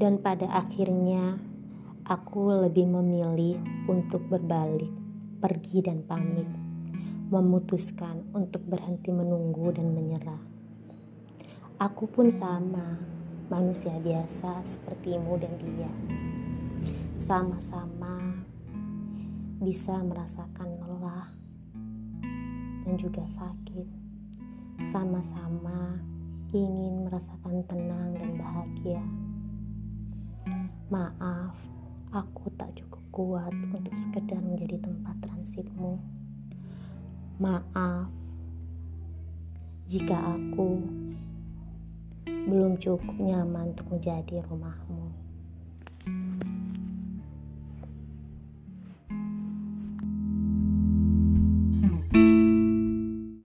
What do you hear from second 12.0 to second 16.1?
pun sama, manusia biasa sepertimu dan dia.